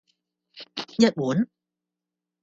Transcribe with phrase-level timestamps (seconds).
[0.97, 1.47] 一碗